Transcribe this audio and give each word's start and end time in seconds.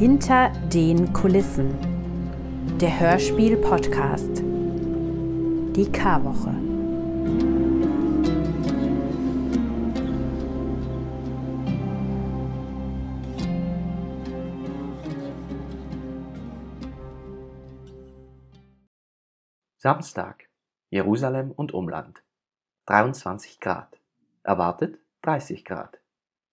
Hinter 0.00 0.48
den 0.72 1.12
Kulissen. 1.12 1.76
Der 2.80 3.00
Hörspiel-Podcast. 3.00 4.38
Die 4.38 5.92
K-Woche. 5.92 6.54
Samstag, 19.76 20.48
Jerusalem 20.88 21.50
und 21.50 21.74
Umland. 21.74 22.22
23 22.86 23.60
Grad. 23.60 24.00
Erwartet 24.44 24.98
30 25.20 25.66
Grad. 25.66 26.00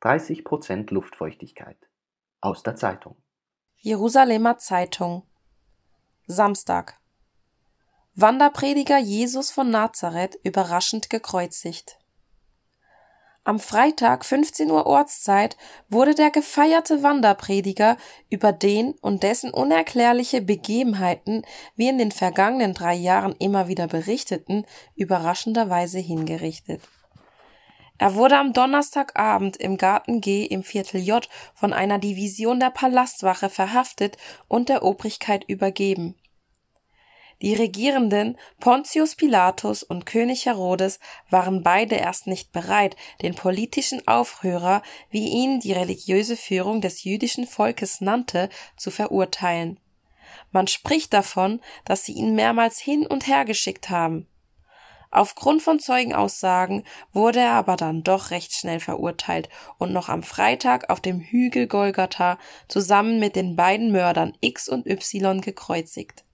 30 0.00 0.46
Prozent 0.46 0.90
Luftfeuchtigkeit. 0.90 1.76
Aus 2.40 2.62
der 2.62 2.76
Zeitung. 2.76 3.18
Jerusalemer 3.86 4.56
Zeitung. 4.56 5.24
Samstag. 6.26 6.98
Wanderprediger 8.14 8.96
Jesus 8.96 9.50
von 9.50 9.70
Nazareth 9.70 10.38
überraschend 10.42 11.10
gekreuzigt. 11.10 11.98
Am 13.44 13.60
Freitag 13.60 14.24
15 14.24 14.70
Uhr 14.70 14.86
Ortszeit 14.86 15.58
wurde 15.90 16.14
der 16.14 16.30
gefeierte 16.30 17.02
Wanderprediger, 17.02 17.98
über 18.30 18.52
den 18.52 18.92
und 19.02 19.22
dessen 19.22 19.50
unerklärliche 19.50 20.40
Begebenheiten 20.40 21.42
wir 21.76 21.90
in 21.90 21.98
den 21.98 22.10
vergangenen 22.10 22.72
drei 22.72 22.94
Jahren 22.94 23.36
immer 23.38 23.68
wieder 23.68 23.86
berichteten, 23.86 24.64
überraschenderweise 24.94 25.98
hingerichtet. 25.98 26.80
Er 27.98 28.14
wurde 28.14 28.38
am 28.38 28.52
Donnerstagabend 28.52 29.56
im 29.56 29.76
Garten 29.76 30.20
G 30.20 30.44
im 30.44 30.64
Viertel 30.64 31.00
J 31.00 31.28
von 31.54 31.72
einer 31.72 31.98
Division 31.98 32.58
der 32.58 32.70
Palastwache 32.70 33.48
verhaftet 33.48 34.16
und 34.48 34.68
der 34.68 34.82
Obrigkeit 34.82 35.44
übergeben. 35.46 36.16
Die 37.42 37.54
Regierenden 37.54 38.38
Pontius 38.58 39.16
Pilatus 39.16 39.82
und 39.82 40.06
König 40.06 40.46
Herodes 40.46 40.98
waren 41.30 41.62
beide 41.62 41.96
erst 41.96 42.26
nicht 42.26 42.52
bereit, 42.52 42.96
den 43.22 43.34
politischen 43.34 44.06
Aufrührer, 44.08 44.82
wie 45.10 45.28
ihn 45.28 45.60
die 45.60 45.72
religiöse 45.72 46.36
Führung 46.36 46.80
des 46.80 47.04
jüdischen 47.04 47.46
Volkes 47.46 48.00
nannte, 48.00 48.48
zu 48.76 48.90
verurteilen. 48.90 49.78
Man 50.52 50.68
spricht 50.68 51.12
davon, 51.12 51.60
dass 51.84 52.04
sie 52.04 52.12
ihn 52.12 52.34
mehrmals 52.34 52.78
hin 52.78 53.06
und 53.06 53.26
her 53.26 53.44
geschickt 53.44 53.90
haben. 53.90 54.26
Aufgrund 55.14 55.62
von 55.62 55.78
Zeugenaussagen 55.78 56.82
wurde 57.12 57.38
er 57.38 57.52
aber 57.52 57.76
dann 57.76 58.02
doch 58.02 58.32
recht 58.32 58.52
schnell 58.52 58.80
verurteilt 58.80 59.48
und 59.78 59.92
noch 59.92 60.08
am 60.08 60.24
Freitag 60.24 60.90
auf 60.90 61.00
dem 61.00 61.20
Hügel 61.20 61.68
Golgatha 61.68 62.36
zusammen 62.66 63.20
mit 63.20 63.36
den 63.36 63.54
beiden 63.54 63.92
Mördern 63.92 64.36
X 64.40 64.68
und 64.68 64.86
Y 64.86 65.40
gekreuzigt. 65.40 66.24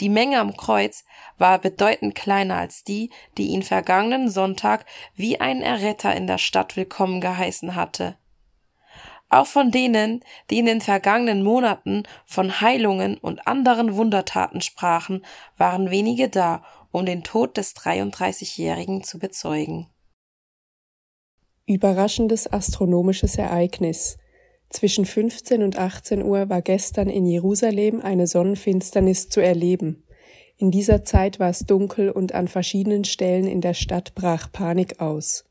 Die 0.00 0.08
Menge 0.08 0.40
am 0.40 0.56
Kreuz 0.56 1.04
war 1.36 1.58
bedeutend 1.58 2.14
kleiner 2.14 2.56
als 2.56 2.84
die, 2.84 3.10
die 3.36 3.48
ihn 3.48 3.62
vergangenen 3.62 4.30
Sonntag 4.30 4.86
wie 5.14 5.38
ein 5.38 5.60
Erretter 5.60 6.16
in 6.16 6.26
der 6.26 6.38
Stadt 6.38 6.74
willkommen 6.74 7.20
geheißen 7.20 7.74
hatte. 7.74 8.16
Auch 9.30 9.46
von 9.46 9.70
denen, 9.70 10.24
die 10.50 10.58
in 10.58 10.66
den 10.66 10.80
vergangenen 10.80 11.42
Monaten 11.42 12.04
von 12.24 12.60
Heilungen 12.60 13.18
und 13.18 13.46
anderen 13.46 13.94
Wundertaten 13.94 14.62
sprachen, 14.62 15.24
waren 15.58 15.90
wenige 15.90 16.28
da, 16.28 16.62
um 16.90 17.04
den 17.04 17.22
Tod 17.22 17.56
des 17.58 17.76
33-Jährigen 17.76 19.04
zu 19.04 19.18
bezeugen. 19.18 19.88
Überraschendes 21.66 22.50
astronomisches 22.50 23.36
Ereignis. 23.36 24.16
Zwischen 24.70 25.04
15 25.04 25.62
und 25.62 25.78
18 25.78 26.22
Uhr 26.22 26.48
war 26.48 26.62
gestern 26.62 27.10
in 27.10 27.26
Jerusalem 27.26 28.00
eine 28.00 28.26
Sonnenfinsternis 28.26 29.28
zu 29.28 29.40
erleben. 29.40 30.04
In 30.56 30.70
dieser 30.70 31.04
Zeit 31.04 31.38
war 31.38 31.50
es 31.50 31.60
dunkel 31.60 32.10
und 32.10 32.34
an 32.34 32.48
verschiedenen 32.48 33.04
Stellen 33.04 33.46
in 33.46 33.60
der 33.60 33.74
Stadt 33.74 34.14
brach 34.14 34.50
Panik 34.50 35.00
aus. 35.00 35.47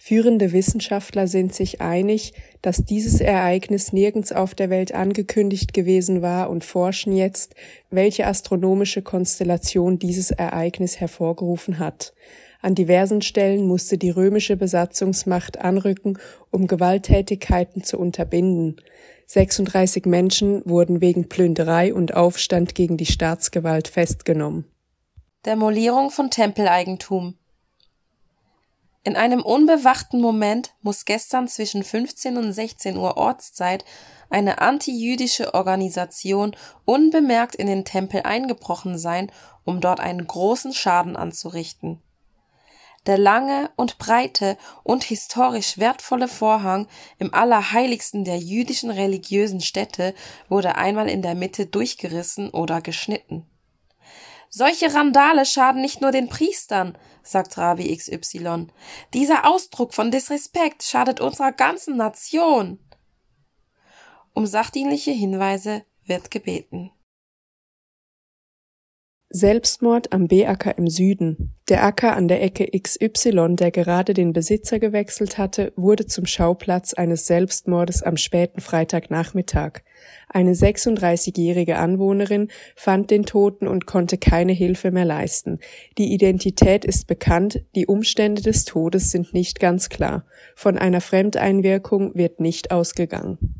Führende 0.00 0.52
Wissenschaftler 0.52 1.26
sind 1.26 1.52
sich 1.52 1.80
einig, 1.80 2.32
dass 2.62 2.84
dieses 2.84 3.20
Ereignis 3.20 3.92
nirgends 3.92 4.30
auf 4.30 4.54
der 4.54 4.70
Welt 4.70 4.94
angekündigt 4.94 5.74
gewesen 5.74 6.22
war 6.22 6.50
und 6.50 6.64
forschen 6.64 7.12
jetzt, 7.12 7.56
welche 7.90 8.26
astronomische 8.26 9.02
Konstellation 9.02 9.98
dieses 9.98 10.30
Ereignis 10.30 11.00
hervorgerufen 11.00 11.80
hat. 11.80 12.14
An 12.60 12.76
diversen 12.76 13.22
Stellen 13.22 13.66
musste 13.66 13.98
die 13.98 14.10
römische 14.10 14.56
Besatzungsmacht 14.56 15.58
anrücken, 15.58 16.18
um 16.52 16.68
Gewalttätigkeiten 16.68 17.82
zu 17.82 17.98
unterbinden. 17.98 18.76
36 19.26 20.06
Menschen 20.06 20.62
wurden 20.64 21.00
wegen 21.00 21.28
Plünderei 21.28 21.92
und 21.92 22.14
Aufstand 22.14 22.76
gegen 22.76 22.96
die 22.96 23.06
Staatsgewalt 23.06 23.88
festgenommen. 23.88 24.64
Demolierung 25.44 26.10
von 26.10 26.30
Tempeleigentum. 26.30 27.34
In 29.04 29.16
einem 29.16 29.42
unbewachten 29.42 30.20
Moment 30.20 30.74
muss 30.82 31.04
gestern 31.04 31.48
zwischen 31.48 31.84
15 31.84 32.36
und 32.36 32.52
16 32.52 32.96
Uhr 32.96 33.16
Ortszeit 33.16 33.84
eine 34.28 34.60
antijüdische 34.60 35.54
Organisation 35.54 36.54
unbemerkt 36.84 37.54
in 37.54 37.66
den 37.66 37.84
Tempel 37.84 38.22
eingebrochen 38.22 38.98
sein, 38.98 39.32
um 39.64 39.80
dort 39.80 40.00
einen 40.00 40.26
großen 40.26 40.74
Schaden 40.74 41.16
anzurichten. 41.16 42.02
Der 43.06 43.16
lange 43.16 43.70
und 43.76 43.96
breite 43.96 44.58
und 44.82 45.04
historisch 45.04 45.78
wertvolle 45.78 46.28
Vorhang 46.28 46.88
im 47.18 47.32
Allerheiligsten 47.32 48.24
der 48.24 48.38
jüdischen 48.38 48.90
religiösen 48.90 49.60
Stätte 49.60 50.14
wurde 50.48 50.74
einmal 50.74 51.08
in 51.08 51.22
der 51.22 51.34
Mitte 51.34 51.64
durchgerissen 51.64 52.50
oder 52.50 52.82
geschnitten. 52.82 53.46
Solche 54.50 54.94
Randale 54.94 55.44
schaden 55.44 55.80
nicht 55.80 56.00
nur 56.00 56.10
den 56.10 56.28
Priestern, 56.28 56.96
sagt 57.22 57.58
Rabbi 57.58 57.94
XY. 57.94 58.68
Dieser 59.12 59.46
Ausdruck 59.46 59.94
von 59.94 60.10
Disrespekt 60.10 60.82
schadet 60.82 61.20
unserer 61.20 61.52
ganzen 61.52 61.96
Nation. 61.96 62.78
Um 64.32 64.46
sachdienliche 64.46 65.10
Hinweise 65.10 65.84
wird 66.04 66.30
gebeten. 66.30 66.92
Selbstmord 69.30 70.10
am 70.14 70.26
B-Acker 70.26 70.78
im 70.78 70.88
Süden. 70.88 71.52
Der 71.68 71.84
Acker 71.84 72.16
an 72.16 72.28
der 72.28 72.42
Ecke 72.42 72.66
XY, 72.66 73.56
der 73.56 73.70
gerade 73.70 74.14
den 74.14 74.32
Besitzer 74.32 74.78
gewechselt 74.78 75.36
hatte, 75.36 75.74
wurde 75.76 76.06
zum 76.06 76.24
Schauplatz 76.24 76.94
eines 76.94 77.26
Selbstmordes 77.26 78.02
am 78.02 78.16
späten 78.16 78.62
Freitagnachmittag. 78.62 79.82
Eine 80.30 80.54
36-jährige 80.54 81.76
Anwohnerin 81.76 82.48
fand 82.74 83.10
den 83.10 83.26
Toten 83.26 83.68
und 83.68 83.84
konnte 83.84 84.16
keine 84.16 84.52
Hilfe 84.52 84.92
mehr 84.92 85.04
leisten. 85.04 85.58
Die 85.98 86.14
Identität 86.14 86.86
ist 86.86 87.06
bekannt, 87.06 87.62
die 87.74 87.86
Umstände 87.86 88.40
des 88.40 88.64
Todes 88.64 89.10
sind 89.10 89.34
nicht 89.34 89.60
ganz 89.60 89.90
klar. 89.90 90.24
Von 90.56 90.78
einer 90.78 91.02
Fremdeinwirkung 91.02 92.14
wird 92.14 92.40
nicht 92.40 92.70
ausgegangen. 92.70 93.57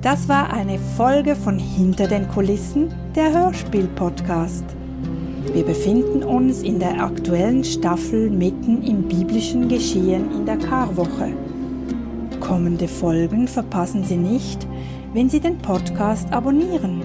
Das 0.00 0.28
war 0.28 0.52
eine 0.52 0.78
Folge 0.96 1.34
von 1.34 1.58
Hinter 1.58 2.06
den 2.06 2.28
Kulissen, 2.28 2.94
der 3.16 3.32
Hörspiel-Podcast. 3.32 4.64
Wir 5.52 5.64
befinden 5.64 6.22
uns 6.22 6.62
in 6.62 6.78
der 6.78 7.02
aktuellen 7.02 7.64
Staffel 7.64 8.30
mitten 8.30 8.84
im 8.84 9.08
biblischen 9.08 9.68
Geschehen 9.68 10.30
in 10.30 10.46
der 10.46 10.56
Karwoche. 10.56 11.32
Kommende 12.38 12.86
Folgen 12.86 13.48
verpassen 13.48 14.04
Sie 14.04 14.16
nicht, 14.16 14.68
wenn 15.14 15.28
Sie 15.28 15.40
den 15.40 15.58
Podcast 15.58 16.32
abonnieren. 16.32 17.02